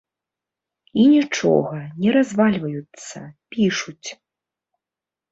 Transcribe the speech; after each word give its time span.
І 1.01 1.03
нічога, 1.15 1.77
не 2.05 2.13
развальваюцца, 2.15 3.17
пішуць. 3.57 4.09